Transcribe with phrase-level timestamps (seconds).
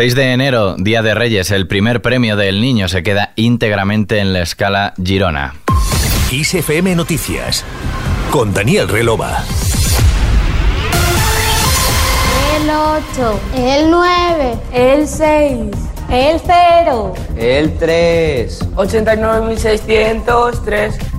[0.00, 4.32] 6 de enero, Día de Reyes, el primer premio del niño se queda íntegramente en
[4.32, 5.56] la escala Girona.
[6.30, 7.66] ISFM Noticias,
[8.30, 9.44] con Daniel Relova.
[12.56, 15.52] El 8, el 9, el 6,
[16.10, 21.09] el 0, el 3, 89.603.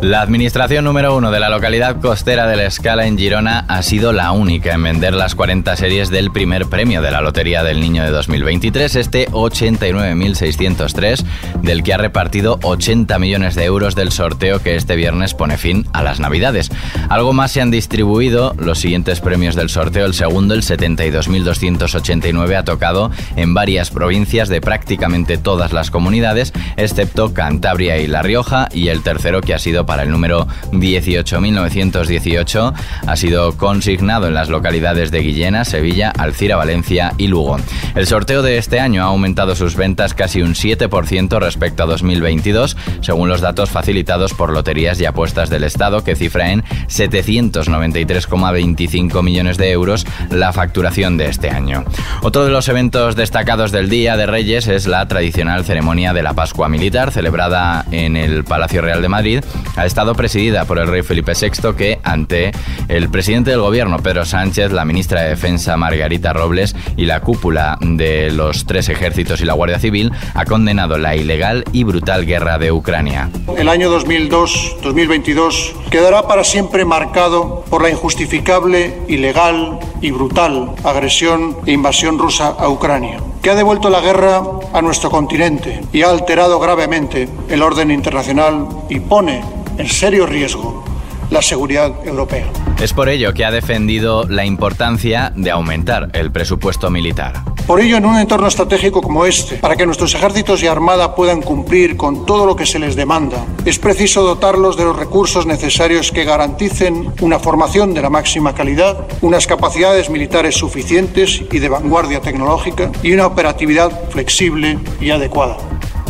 [0.00, 4.12] La administración número uno de la localidad costera de La Escala en Girona ha sido
[4.12, 8.04] la única en vender las 40 series del primer premio de la Lotería del Niño
[8.04, 11.24] de 2023, este 89.603,
[11.62, 15.84] del que ha repartido 80 millones de euros del sorteo que este viernes pone fin
[15.92, 16.70] a las Navidades.
[17.08, 20.06] Algo más se han distribuido los siguientes premios del sorteo.
[20.06, 27.34] El segundo, el 72.289, ha tocado en varias provincias de prácticamente todas las comunidades, excepto
[27.34, 32.74] Cantabria y La Rioja, y el tercero, que ha sido para el número 18.918
[33.06, 37.56] ha sido consignado en las localidades de Guillena, Sevilla, Alcira, Valencia y Lugo.
[37.94, 42.76] El sorteo de este año ha aumentado sus ventas casi un 7% respecto a 2022,
[43.00, 49.56] según los datos facilitados por Loterías y Apuestas del Estado, que cifra en 793,25 millones
[49.56, 51.86] de euros la facturación de este año.
[52.20, 56.34] Otro de los eventos destacados del Día de Reyes es la tradicional ceremonia de la
[56.34, 59.42] Pascua Militar, celebrada en el Palacio Real de Madrid
[59.78, 62.50] ha estado presidida por el rey Felipe VI que, ante
[62.88, 67.78] el presidente del gobierno Pedro Sánchez, la ministra de Defensa Margarita Robles y la cúpula
[67.80, 72.58] de los tres ejércitos y la Guardia Civil, ha condenado la ilegal y brutal guerra
[72.58, 73.30] de Ucrania.
[73.56, 81.72] El año 2002-2022 quedará para siempre marcado por la injustificable, ilegal y brutal agresión e
[81.72, 86.58] invasión rusa a Ucrania que ha devuelto la guerra a nuestro continente y ha alterado
[86.58, 89.42] gravemente el orden internacional y pone
[89.78, 90.84] en serio riesgo
[91.30, 92.46] la seguridad europea.
[92.80, 97.42] Es por ello que ha defendido la importancia de aumentar el presupuesto militar.
[97.66, 101.42] Por ello, en un entorno estratégico como este, para que nuestros ejércitos y armada puedan
[101.42, 106.10] cumplir con todo lo que se les demanda, es preciso dotarlos de los recursos necesarios
[106.10, 112.22] que garanticen una formación de la máxima calidad, unas capacidades militares suficientes y de vanguardia
[112.22, 115.58] tecnológica y una operatividad flexible y adecuada.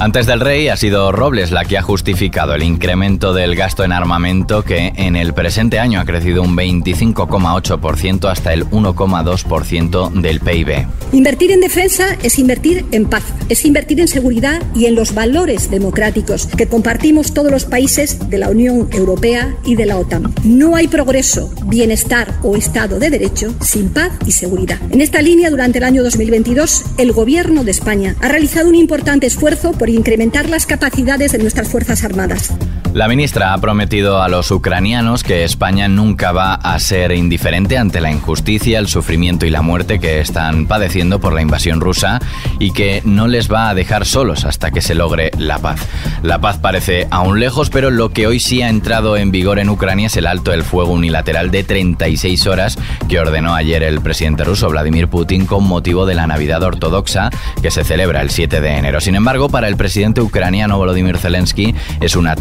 [0.00, 3.90] Antes del rey ha sido Robles la que ha justificado el incremento del gasto en
[3.90, 10.86] armamento que en el presente año ha crecido un 25,8% hasta el 1,2% del PIB.
[11.10, 15.68] Invertir en defensa es invertir en paz, es invertir en seguridad y en los valores
[15.68, 20.32] democráticos que compartimos todos los países de la Unión Europea y de la OTAN.
[20.44, 24.78] No hay progreso, bienestar o Estado de Derecho sin paz y seguridad.
[24.92, 29.26] En esta línea, durante el año 2022, el Gobierno de España ha realizado un importante
[29.26, 32.52] esfuerzo por incrementar las capacidades de nuestras Fuerzas Armadas.
[32.94, 38.00] La ministra ha prometido a los ucranianos que España nunca va a ser indiferente ante
[38.00, 42.18] la injusticia, el sufrimiento y la muerte que están padeciendo por la invasión rusa
[42.58, 45.86] y que no les va a dejar solos hasta que se logre la paz.
[46.22, 49.68] La paz parece aún lejos, pero lo que hoy sí ha entrado en vigor en
[49.68, 52.78] Ucrania es el alto el fuego unilateral de 36 horas
[53.08, 57.30] que ordenó ayer el presidente ruso Vladimir Putin con motivo de la Navidad ortodoxa
[57.62, 59.00] que se celebra el 7 de enero.
[59.00, 62.34] Sin embargo, para el presidente ucraniano Volodymyr Zelensky es una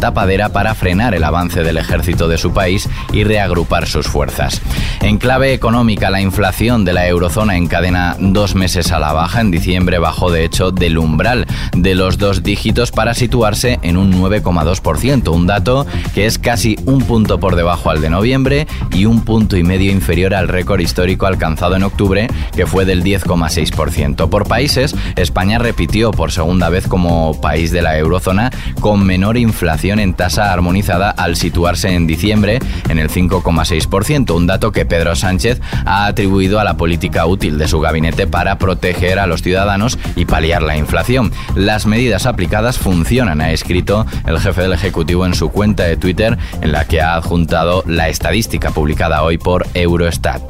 [0.48, 4.62] para frenar el avance del ejército de su país y reagrupar sus fuerzas.
[5.00, 9.40] En clave económica, la inflación de la eurozona encadena dos meses a la baja.
[9.40, 14.12] En diciembre bajó de hecho del umbral de los dos dígitos para situarse en un
[14.12, 19.22] 9,2%, un dato que es casi un punto por debajo al de noviembre y un
[19.24, 24.28] punto y medio inferior al récord histórico alcanzado en octubre, que fue del 10,6%.
[24.28, 28.50] Por países, España repitió por segunda vez como país de la eurozona
[28.80, 32.58] con menor inflación en tasa armonizada al situarse en diciembre
[32.88, 37.68] en el 5,6%, un dato que Pedro Sánchez ha atribuido a la política útil de
[37.68, 41.32] su gabinete para proteger a los ciudadanos y paliar la inflación.
[41.54, 46.36] Las medidas aplicadas funcionan, ha escrito el jefe del Ejecutivo en su cuenta de Twitter,
[46.60, 50.42] en la que ha adjuntado la estadística publicada hoy por Eurostat.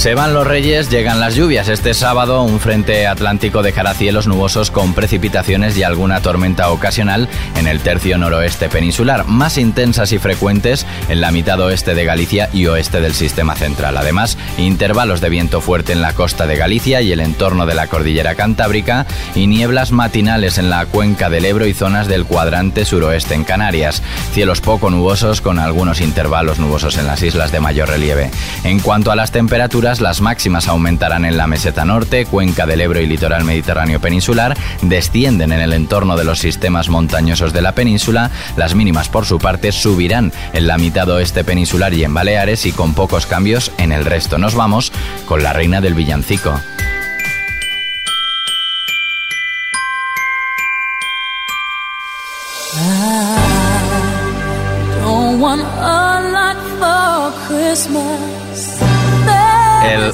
[0.00, 1.68] Se van los reyes, llegan las lluvias.
[1.68, 7.66] Este sábado un frente atlántico dejará cielos nubosos con precipitaciones y alguna tormenta ocasional en
[7.66, 12.64] el tercio noroeste peninsular, más intensas y frecuentes en la mitad oeste de Galicia y
[12.64, 13.98] oeste del sistema central.
[13.98, 17.86] Además, intervalos de viento fuerte en la costa de Galicia y el entorno de la
[17.86, 19.04] cordillera cantábrica
[19.34, 24.02] y nieblas matinales en la cuenca del Ebro y zonas del cuadrante suroeste en Canarias.
[24.32, 28.30] Cielos poco nubosos con algunos intervalos nubosos en las islas de mayor relieve.
[28.64, 33.00] En cuanto a las temperaturas, las máximas aumentarán en la meseta norte, cuenca del Ebro
[33.00, 38.30] y litoral mediterráneo peninsular, descienden en el entorno de los sistemas montañosos de la península,
[38.56, 42.72] las mínimas por su parte subirán en la mitad oeste peninsular y en Baleares y
[42.72, 44.38] con pocos cambios en el resto.
[44.38, 44.92] Nos vamos
[45.26, 46.52] con la reina del villancico.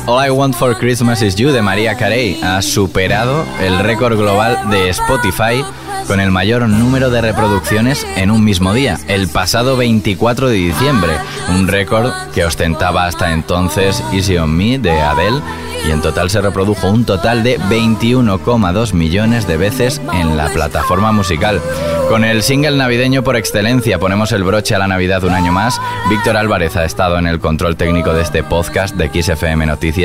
[0.09, 4.71] All I Want for Christmas is You de María Carey ha superado el récord global
[4.71, 5.65] de Spotify
[6.07, 11.11] con el mayor número de reproducciones en un mismo día, el pasado 24 de diciembre,
[11.49, 15.41] un récord que ostentaba hasta entonces Easy on Me de Adele
[15.87, 21.13] y en total se reprodujo un total de 21,2 millones de veces en la plataforma
[21.13, 21.61] musical.
[22.09, 25.81] Con el single navideño por excelencia ponemos el broche a la Navidad un año más.
[26.09, 29.96] Víctor Álvarez ha estado en el control técnico de este podcast de XFM Noticias.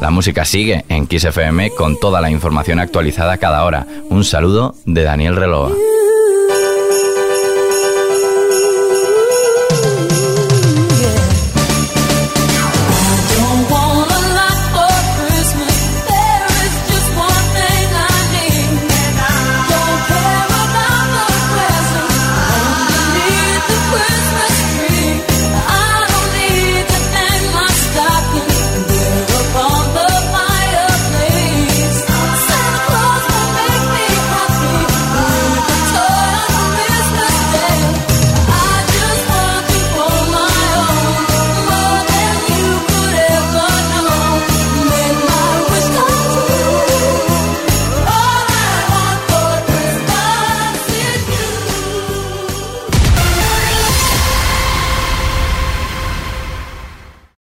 [0.00, 3.86] La música sigue en XFM con toda la información actualizada cada hora.
[4.10, 5.70] Un saludo de Daniel Relova.